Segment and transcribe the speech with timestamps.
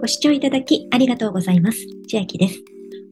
[0.00, 1.78] ご視聴いただきありがとうございます。
[2.08, 2.54] 千秋です。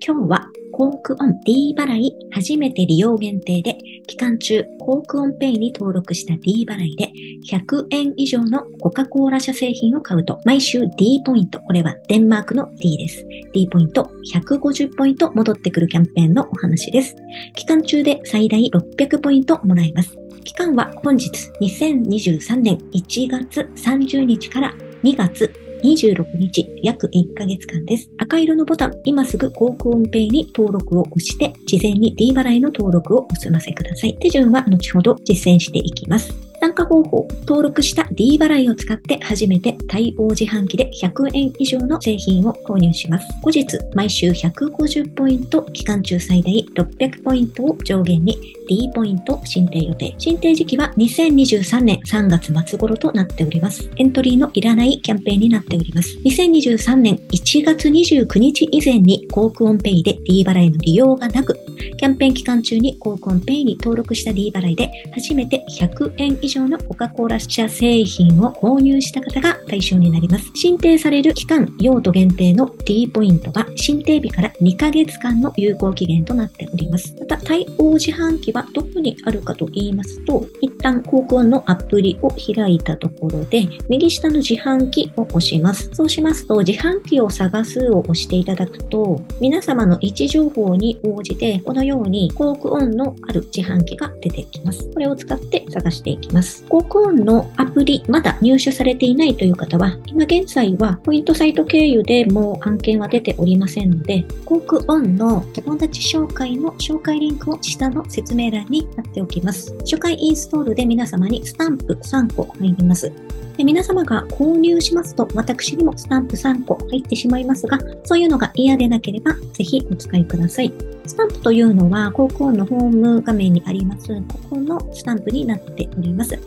[0.03, 3.77] 今日は、コークオン D 払い初めて利用限定で、
[4.07, 7.13] 期間中、コークオンペイに登録した D 払いで、
[7.47, 13.23] 100円以上のコカ・コーラ社製品を買うと、毎週 D ポイント、これはデンマークの D です。
[13.53, 17.15] D ポイント150ポイント戻ってくるキャンペーンのお話です。
[17.55, 20.17] 期間中で最大600ポイントもらえます。
[20.43, 24.75] 期間は本日2023年1月30日から
[25.05, 28.11] 2月26日、約1ヶ月間です。
[28.19, 34.17] 赤色のボタン、今すぐ航空音ペイに登録を押して、事前に D 払いの登録をお済ませください。
[34.19, 36.48] 手順は後ほど実践していきます。
[36.61, 43.27] 参加方法、登録した D 払いを使って初めて対応自販機で100円以上の製品を購入します。
[43.43, 50.15] 後日、毎週150ポイント、期間中最大600ポイントを上限に D ポイント申請予定。
[50.19, 53.89] 申請時期は2023年3月末頃となっております。
[53.97, 56.19] エントリーのいらないキャンペーンになっております。
[56.25, 61.57] 2023年1月29日以前に航空音ペイで D 払いの利用がなく、
[61.97, 70.51] キャンペーン期間中に航空音ペイに登録した D 払いで初めて100円以上のコカ・コーラ社製品を購入した方が対象になります。
[70.55, 77.15] 申請される期間、用途限定の D ポイントが申請日から2ヶ月間の有効期限となっております。
[77.19, 85.91] また、対応自販機はどこにあるかと言いますと、一旦航空のアプリを開いたところで、右下の自販機を押します。
[85.93, 94.91] そうしますと、自販機を探すを押していただくと、皆様の位置情報に応じて、このように航空音のある自販機が出てきます。
[94.91, 96.65] これを使って探していきます。。
[96.67, 109.77] 航空音のアプリ、まだ入手されていないという方は、今現在はポイントサイト経由でもう案件は出ておりませんので、航空音の友達紹介の紹介リンクを下の説明欄に貼っておきます。
[109.81, 113.13] 初回インストールで皆様にスタンプ3個入ります。
[113.59, 120.73] で皆様が購入しますと、私にもスタンプ3個入ってしまいますが、そういうのが嫌でなければ、ぜひお使いください。
[121.07, 126.39] スタンプというのは、高校のホーム画面にあります、ここのスタンプになっております。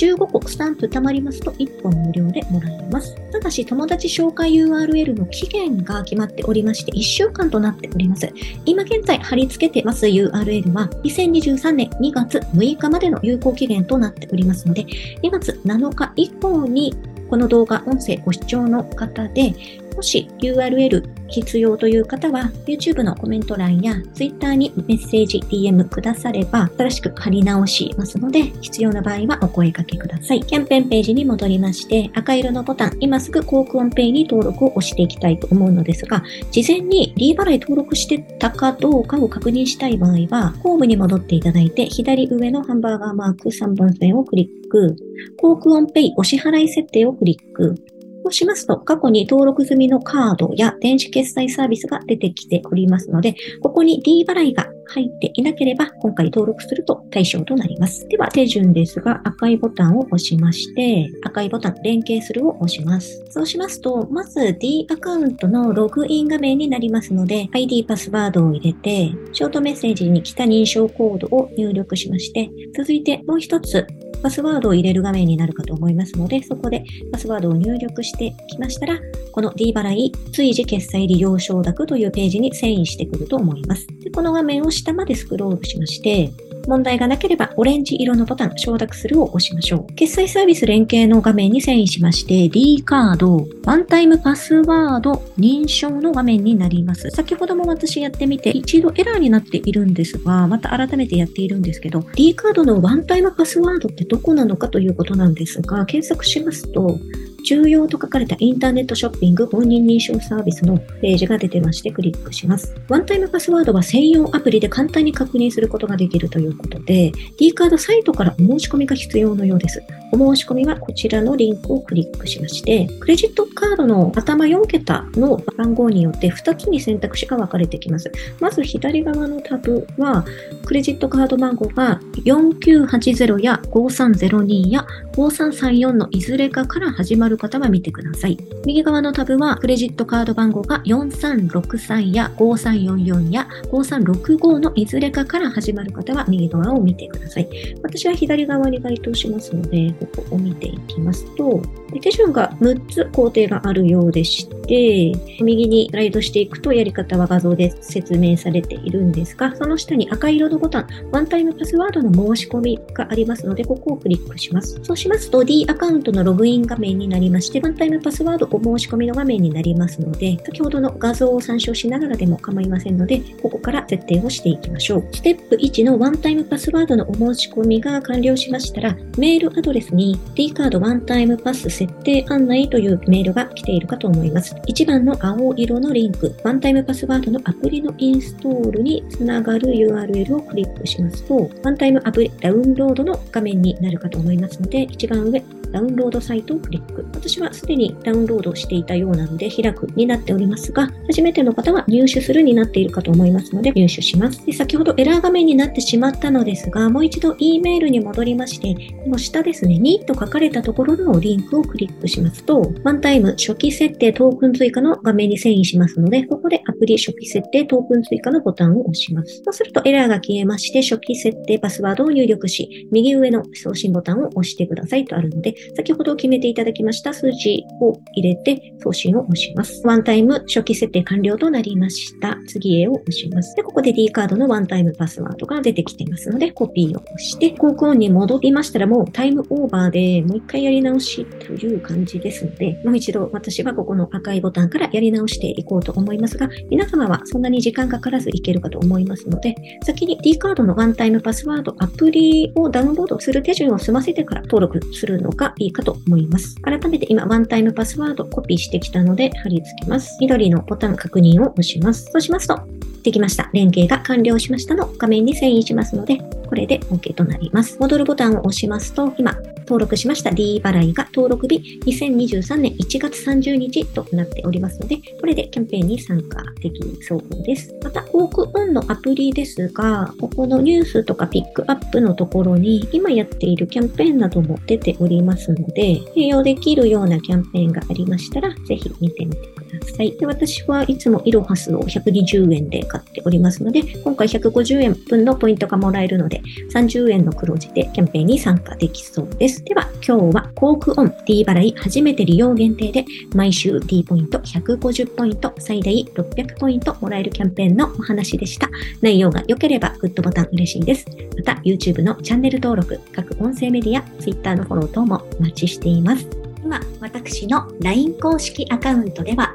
[0.00, 3.14] 15個スタンプ貯まりますと1本無料でもらえます。
[3.30, 8.32] ただし、友達紹介 URL の期限が決まっておりまして、1週間となっております。
[8.64, 14.84] 今現在貼り付けてます URL は、2023年2月6日までの有効期限となっておりますので、
[15.22, 16.94] 2月7日以降に
[17.28, 19.54] この動画、音声ご視聴の方で、
[20.00, 30.40] もし URL 必要という方は、YouTube のコメント欄や Twitter にメッセージ、DM くだされば、新しく貼り直しますので、必要な場合はお声掛けください。
[30.40, 44.96] キャンペーンページに戻りまして、赤色のボタン、今すぐ航空音ペイに登録を押していきたいと思うのですが、事前に D 払い登録してたかどうかを確認したい場合は、ホームに戻っていただいて、左上のハンバーガーマーク3番線をクリック、
[45.36, 47.74] 航空音ペイお支払い設定をクリック、
[48.22, 58.06] そうしますと、過去に登録済みのカードや電子決済サービスが出てきておりますので、ここに D 払いが入っていなければ、今回登録すると対象となります。
[58.08, 63.24] では、手順ですが、赤いボタンを押しまして、赤いボタン、連携するを押します。
[63.30, 73.86] そうしますと、まず D アカウントのログイン画面になりますので、ID パスワードを入れて、ショートメッセージに来た認証コードを入力しまして、続いてもう一つ、
[74.22, 78.98] パスワードを入れる画面になるかと思いますので、そこでパスワードを入力してきましたら、
[79.32, 83.86] この D 払い追時決済利用承諾というページに遷移してくると思います。
[84.02, 86.30] でこの画面を下までスクロールしまして、
[86.66, 89.94] 問題がなければオレンジ色のボタン、承諾するを押しましょう。
[89.94, 97.10] 決済サービス連携の画面に遷移しまして、D カード、ワンタイムパスワード認証の画面になります。
[97.10, 106.98] 先ほども私やってみて、一度エラーになっているんですが、また改めてやっているんですけど、D カードのワンタイムパスワードってどこなのかということなんですが、検索しますと、
[107.42, 112.74] 重要と書かれたインターネットショッピング本人認証サービスのページが出てましてクリックします。
[112.88, 119.82] ワンタイムパスワードは専用アプリで簡単に確認することができるということで、D カードサイトからお申し込みが必要のようです。
[120.12, 128.10] お申し込みはこちらのリンクをクリックしまして、クレジットカードの頭4桁の番号によって2つに選択肢が分かれてきます。
[128.40, 130.24] まず左側のタブは、
[130.64, 138.38] クレジットカード番号が4980や5302や5334のいずれかから始まる方は見てください。
[138.66, 147.48] 右側のタブは、クレジットカード番号が4363や5344や5365のいずれかから始まる方は右側を見てください。
[147.82, 151.60] 私は左側に該当しますので、ここを見ていきますと、
[152.00, 155.12] 手順が6つ工程があるようでして、
[155.42, 164.78] 右にスライドしていくとやり方は画像で説明されているんですが、その下に赤色のボタン、ワンタイムパスワードの申し込みがありますので、ここをクリックします。
[164.82, 175.08] そうしますと D アカウントのログイン画面になりまして、ワンタイムパスワードお申し込みの画面になりますので、先ほどの画像を参照しながらでも構いませんので、ここから設定をしていきましょう。
[175.12, 184.59] ステップ1のワンタイムパスワードのお申し込みが完了しましたら、メールアドレスに D カードワンタイムパス設定案内というメールが来ているかと思います。
[184.66, 195.42] 1番の青色のリンク、ワンタイムパスワードのアプリのインストールにつながる URL をクリックしますと、ワンタイムアプリダウンロードの画面になるかと思いますので、一番上、
[195.72, 197.06] ダウンロードサイトをクリック。
[197.14, 204.44] 私はすでにダウンロードしていたようなので開くになっておりますが、初めての方は入手するになっているかと思いますので入手します。
[204.44, 208.74] で先ほどエラー画面になってしまったのですが、もう一度 E メールに戻りまして、
[209.04, 219.42] この下ですね、2と書かれたところのリンクをクリックしますと、ワンタイム初期設定トークン追加の画面に遷移しますので、ここでアプリ初期設定トークン追加のボタンを押します。
[219.44, 229.82] そうするとエラーが消えまして、初期設定パスワードを入力し、右上の送信ボタンを押してくださいとあるので、先ほど決めていただきました数字を入れて送信を押します。
[229.84, 232.38] ワンタイム初期設定完了となりました。
[232.46, 233.54] 次へを押します。
[233.56, 249.54] で、ここで D カードのワンタイムパスワードが出てきていますので、コピーを押して、航空音に戻りましたらもうタイムオーバーでもう一回やり直しという感じですので、もう一度私はここの赤いボタンからやり直していこうと思いますが、皆様はそんなに時間かからずいけるかと思いますので、
[249.84, 256.56] 先に D カードのワンタイムパスワードアプリをダウンロードする手順を済ませてから登録するのがいいかと思います。
[256.62, 260.16] 改めて今ワンタイムパスワードコピーしてきたので貼り付けます。
[260.20, 262.10] 緑のボタン確認を押します。
[262.12, 262.58] そうしますと、
[263.02, 263.50] できました。
[263.52, 266.18] 連携が完了しましたの画面に遷移しますので、
[266.48, 267.78] これで OK となります。
[267.80, 269.36] 戻るボタンを押しますと、今、
[269.70, 277.72] 登録しました D 払いが登録日2023年1月30日となっておりますので、これでキャンペーンに参加できそうです。
[277.84, 290.16] また、オークオンのアプリですが、ここのニュースとかピックアップのところに、今やっているキャンペーンなども出ておりますので、併用できるようなキャンペーンがありましたら、ぜひ見てみてください。
[290.16, 296.42] で私はいつもイロハスを120円で買っておりますので、今回150円分のポイントがもらえるので、
[296.72, 299.64] 30円の黒字でキャンペーンに参加できそうです。
[299.64, 303.04] では、今日はコークオン D 払い初めて利用限定で、
[303.34, 308.68] 毎週 D ポイント150ポイント、最大600ポイントもらえるキャンペーンのお話でした。
[309.00, 311.06] 内容が良ければグッドボタン嬉しいです。
[311.36, 316.26] また、YouTube のチャンネル登録、各音声メディア、Twitter のフォロー等もお待ちしています。
[316.62, 319.54] 今、私の LINE 公式アカウントでは、